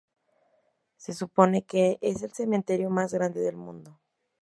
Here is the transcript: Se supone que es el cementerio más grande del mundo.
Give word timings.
Se 0.97 1.13
supone 1.13 1.63
que 1.63 1.99
es 2.01 2.23
el 2.23 2.31
cementerio 2.33 2.89
más 2.89 3.13
grande 3.13 3.39
del 3.39 3.55
mundo. 3.55 3.99